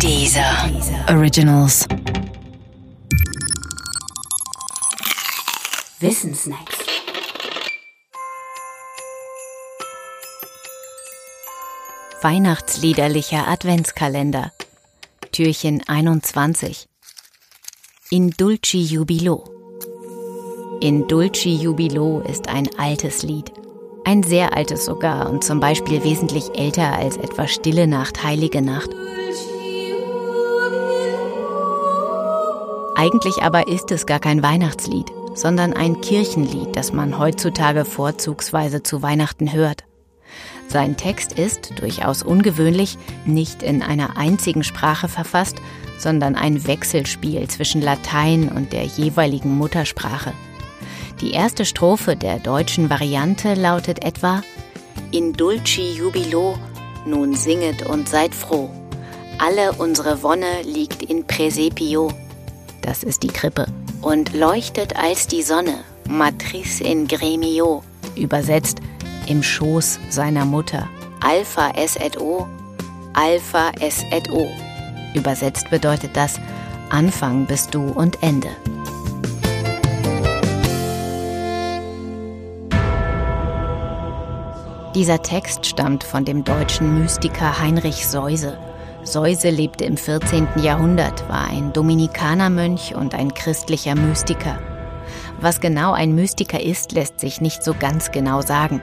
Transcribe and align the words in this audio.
Dieser 0.00 0.70
Originals. 1.08 1.86
Wissensnacks. 6.00 6.78
Weihnachtsliederlicher 12.20 13.48
Adventskalender. 13.48 14.52
Türchen 15.32 15.82
21. 15.86 16.86
In 18.10 18.30
Dulci 18.30 18.82
Jubilo. 18.82 19.44
In 20.80 21.06
Dulci 21.08 21.56
Jubilo 21.56 22.20
ist 22.20 22.48
ein 22.48 22.68
altes 22.78 23.22
Lied. 23.22 23.52
Ein 24.04 24.22
sehr 24.22 24.54
altes 24.54 24.84
sogar 24.84 25.30
und 25.30 25.44
zum 25.44 25.60
Beispiel 25.60 26.04
wesentlich 26.04 26.58
älter 26.58 26.92
als 26.92 27.16
etwa 27.16 27.48
Stille 27.48 27.86
Nacht, 27.86 28.22
Heilige 28.22 28.60
Nacht. 28.60 28.90
Eigentlich 32.96 33.42
aber 33.42 33.66
ist 33.66 33.90
es 33.90 34.06
gar 34.06 34.20
kein 34.20 34.42
Weihnachtslied, 34.42 35.10
sondern 35.34 35.72
ein 35.72 36.00
Kirchenlied, 36.00 36.76
das 36.76 36.92
man 36.92 37.18
heutzutage 37.18 37.84
vorzugsweise 37.84 38.82
zu 38.82 39.02
Weihnachten 39.02 39.52
hört. 39.52 39.84
Sein 40.68 40.96
Text 40.96 41.32
ist, 41.32 41.80
durchaus 41.80 42.22
ungewöhnlich, 42.22 42.96
nicht 43.26 43.62
in 43.62 43.82
einer 43.82 44.16
einzigen 44.16 44.62
Sprache 44.62 45.08
verfasst, 45.08 45.56
sondern 45.98 46.36
ein 46.36 46.66
Wechselspiel 46.66 47.46
zwischen 47.48 47.82
Latein 47.82 48.48
und 48.48 48.72
der 48.72 48.84
jeweiligen 48.84 49.56
Muttersprache. 49.56 50.32
Die 51.20 51.32
erste 51.32 51.64
Strophe 51.64 52.16
der 52.16 52.38
deutschen 52.38 52.90
Variante 52.90 53.54
lautet 53.54 54.04
etwa 54.04 54.42
In 55.10 55.32
dulci 55.32 55.92
jubilo, 55.92 56.58
nun 57.06 57.34
singet 57.34 57.86
und 57.86 58.08
seid 58.08 58.34
froh. 58.34 58.70
Alle 59.38 59.72
unsere 59.72 60.22
Wonne 60.22 60.62
liegt 60.62 61.02
in 61.02 61.26
Presepio. 61.26 62.10
Das 62.84 63.02
ist 63.02 63.22
die 63.22 63.28
Krippe. 63.28 63.66
Und 64.02 64.34
leuchtet 64.34 64.94
als 64.96 65.26
die 65.26 65.42
Sonne, 65.42 65.78
Matris 66.06 66.82
in 66.82 67.08
gremio. 67.08 67.82
Übersetzt 68.14 68.80
im 69.26 69.42
Schoß 69.42 69.98
seiner 70.10 70.44
Mutter. 70.44 70.86
Alpha 71.20 71.70
S 71.70 71.96
et 71.96 72.20
O, 72.20 72.46
Alpha 73.14 73.72
S 73.80 74.04
et 74.10 74.30
O. 74.30 74.46
Übersetzt 75.14 75.70
bedeutet 75.70 76.10
das 76.12 76.38
Anfang 76.90 77.46
bist 77.46 77.74
du 77.74 77.86
und 77.88 78.22
Ende. 78.22 78.50
Dieser 84.94 85.22
Text 85.22 85.64
stammt 85.64 86.04
von 86.04 86.26
dem 86.26 86.44
deutschen 86.44 87.00
Mystiker 87.00 87.58
Heinrich 87.58 88.06
Seuse. 88.06 88.58
Seuse 89.04 89.50
lebte 89.50 89.84
im 89.84 89.98
14. 89.98 90.48
Jahrhundert, 90.56 91.28
war 91.28 91.46
ein 91.48 91.72
Dominikanermönch 91.74 92.94
und 92.94 93.14
ein 93.14 93.34
christlicher 93.34 93.94
Mystiker. 93.94 94.58
Was 95.40 95.60
genau 95.60 95.92
ein 95.92 96.14
Mystiker 96.14 96.60
ist, 96.60 96.92
lässt 96.92 97.20
sich 97.20 97.42
nicht 97.42 97.62
so 97.62 97.74
ganz 97.78 98.12
genau 98.12 98.40
sagen. 98.40 98.80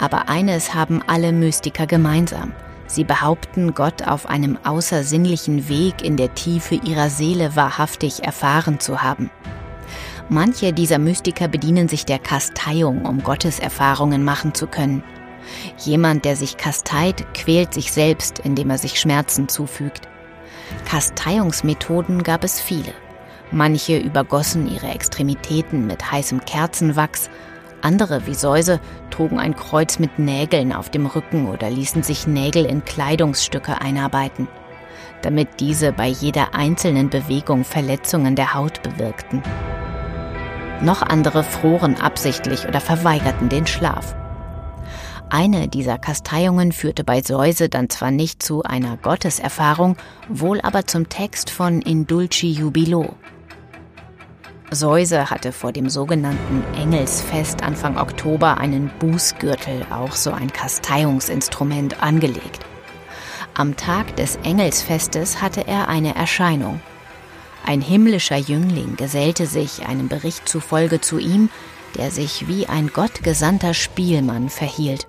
Aber 0.00 0.30
eines 0.30 0.74
haben 0.74 1.02
alle 1.06 1.32
Mystiker 1.32 1.86
gemeinsam. 1.86 2.52
Sie 2.86 3.04
behaupten, 3.04 3.74
Gott 3.74 4.08
auf 4.08 4.26
einem 4.26 4.58
außersinnlichen 4.64 5.68
Weg 5.68 6.02
in 6.02 6.16
der 6.16 6.34
Tiefe 6.34 6.76
ihrer 6.76 7.10
Seele 7.10 7.54
wahrhaftig 7.54 8.24
erfahren 8.24 8.80
zu 8.80 9.02
haben. 9.02 9.30
Manche 10.30 10.72
dieser 10.72 10.98
Mystiker 10.98 11.48
bedienen 11.48 11.88
sich 11.88 12.06
der 12.06 12.18
Kasteiung, 12.18 13.04
um 13.04 13.22
Gotteserfahrungen 13.22 14.24
machen 14.24 14.54
zu 14.54 14.66
können. 14.66 15.04
Jemand, 15.78 16.24
der 16.24 16.36
sich 16.36 16.56
kasteit, 16.56 17.24
quält 17.34 17.74
sich 17.74 17.92
selbst, 17.92 18.38
indem 18.38 18.70
er 18.70 18.78
sich 18.78 19.00
Schmerzen 19.00 19.48
zufügt. 19.48 20.08
Kasteiungsmethoden 20.84 22.22
gab 22.22 22.44
es 22.44 22.60
viele. 22.60 22.92
Manche 23.50 23.98
übergossen 23.98 24.72
ihre 24.72 24.88
Extremitäten 24.88 25.86
mit 25.86 26.10
heißem 26.10 26.44
Kerzenwachs, 26.44 27.28
andere, 27.82 28.26
wie 28.26 28.34
Säuse, 28.34 28.80
trugen 29.10 29.40
ein 29.40 29.56
Kreuz 29.56 29.98
mit 29.98 30.18
Nägeln 30.18 30.72
auf 30.72 30.88
dem 30.88 31.06
Rücken 31.06 31.48
oder 31.48 31.68
ließen 31.68 32.02
sich 32.02 32.26
Nägel 32.26 32.64
in 32.64 32.84
Kleidungsstücke 32.84 33.80
einarbeiten, 33.80 34.46
damit 35.22 35.60
diese 35.60 35.92
bei 35.92 36.06
jeder 36.06 36.54
einzelnen 36.54 37.10
Bewegung 37.10 37.64
Verletzungen 37.64 38.36
der 38.36 38.54
Haut 38.54 38.82
bewirkten. 38.82 39.42
Noch 40.80 41.02
andere 41.02 41.42
froren 41.42 42.00
absichtlich 42.00 42.66
oder 42.66 42.80
verweigerten 42.80 43.48
den 43.48 43.66
Schlaf. 43.66 44.14
Eine 45.34 45.66
dieser 45.66 45.96
Kasteiungen 45.96 46.72
führte 46.72 47.04
bei 47.04 47.22
Säuse 47.22 47.70
dann 47.70 47.88
zwar 47.88 48.10
nicht 48.10 48.42
zu 48.42 48.64
einer 48.64 48.98
Gotteserfahrung, 48.98 49.96
wohl 50.28 50.60
aber 50.60 50.86
zum 50.86 51.08
Text 51.08 51.48
von 51.48 51.80
Indulci 51.80 52.50
Jubilo. 52.50 53.14
Säuse 54.70 55.30
hatte 55.30 55.52
vor 55.52 55.72
dem 55.72 55.88
sogenannten 55.88 56.62
Engelsfest 56.76 57.62
Anfang 57.62 57.96
Oktober 57.96 58.58
einen 58.58 58.90
Bußgürtel, 58.98 59.86
auch 59.90 60.12
so 60.12 60.32
ein 60.32 60.52
Kasteiungsinstrument, 60.52 62.02
angelegt. 62.02 62.66
Am 63.54 63.74
Tag 63.78 64.14
des 64.16 64.36
Engelsfestes 64.44 65.40
hatte 65.40 65.66
er 65.66 65.88
eine 65.88 66.14
Erscheinung. 66.14 66.82
Ein 67.64 67.80
himmlischer 67.80 68.36
Jüngling 68.36 68.96
gesellte 68.96 69.46
sich 69.46 69.86
einem 69.86 70.08
Bericht 70.08 70.46
zufolge 70.46 71.00
zu 71.00 71.18
ihm, 71.18 71.48
der 71.96 72.10
sich 72.10 72.48
wie 72.48 72.66
ein 72.66 72.88
gottgesandter 72.88 73.72
Spielmann 73.72 74.50
verhielt. 74.50 75.06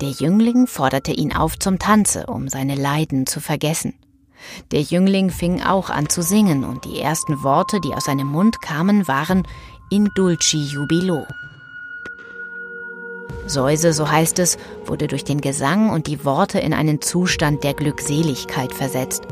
Der 0.00 0.10
Jüngling 0.10 0.66
forderte 0.66 1.12
ihn 1.12 1.32
auf 1.32 1.58
zum 1.58 1.78
Tanze, 1.78 2.26
um 2.26 2.48
seine 2.48 2.74
Leiden 2.74 3.26
zu 3.26 3.40
vergessen. 3.40 3.94
Der 4.70 4.80
Jüngling 4.80 5.30
fing 5.30 5.62
auch 5.62 5.90
an 5.90 6.08
zu 6.08 6.22
singen, 6.22 6.64
und 6.64 6.84
die 6.84 7.00
ersten 7.00 7.42
Worte, 7.42 7.80
die 7.80 7.94
aus 7.94 8.04
seinem 8.04 8.26
Mund 8.26 8.60
kamen, 8.60 9.06
waren 9.06 9.46
In 9.90 10.08
dulci 10.16 10.58
jubilo. 10.58 11.26
Säuse, 13.46 13.92
so 13.92 14.10
heißt 14.10 14.38
es, 14.38 14.56
wurde 14.86 15.08
durch 15.08 15.24
den 15.24 15.40
Gesang 15.40 15.90
und 15.90 16.06
die 16.06 16.24
Worte 16.24 16.58
in 16.58 16.72
einen 16.72 17.00
Zustand 17.00 17.64
der 17.64 17.74
Glückseligkeit 17.74 18.72
versetzt. 18.72 19.24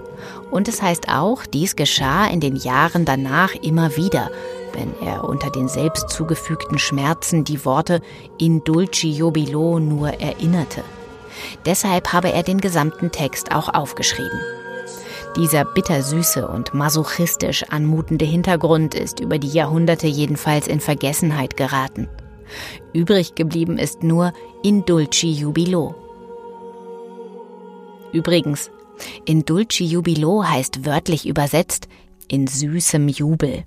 Und 0.51 0.69
es 0.69 0.83
heißt 0.83 1.09
auch, 1.09 1.47
dies 1.47 1.77
geschah 1.77 2.27
in 2.27 2.41
den 2.41 2.57
Jahren 2.57 3.05
danach 3.05 3.55
immer 3.55 3.97
wieder, 3.97 4.31
wenn 4.73 4.93
er 5.07 5.25
unter 5.25 5.51
den 5.51 5.69
selbst 5.69 6.11
zugefügten 6.11 6.79
Schmerzen 6.79 7.45
die 7.45 7.65
Worte 7.65 8.01
in 8.39 8.65
dulci 8.65 9.11
jubilo 9.11 9.79
nur 9.79 10.09
erinnerte. 10.21 10.83
Deshalb 11.65 12.13
habe 12.13 12.33
er 12.33 12.43
den 12.43 12.61
gesamten 12.61 13.11
Text 13.11 13.53
auch 13.53 13.73
aufgeschrieben. 13.73 14.41
Dieser 15.37 15.65
bittersüße 15.65 16.47
und 16.47 16.75
masochistisch 16.75 17.63
anmutende 17.65 18.25
Hintergrund 18.25 18.95
ist 18.95 19.21
über 19.21 19.39
die 19.39 19.53
Jahrhunderte 19.53 20.09
jedenfalls 20.09 20.67
in 20.67 20.81
Vergessenheit 20.81 21.57
geraten. 21.57 22.09
Übrig 22.93 23.37
geblieben 23.37 23.79
ist 23.79 24.03
nur 24.03 24.33
in 24.65 24.85
dulci 24.85 25.31
jubilo. 25.31 25.95
Übrigens, 28.13 28.73
in 29.25 29.45
dulci 29.45 29.85
jubilo 29.85 30.45
heißt 30.45 30.85
wörtlich 30.85 31.27
übersetzt 31.27 31.89
in 32.27 32.49
süßem 32.49 33.09
Jubel. 33.09 33.65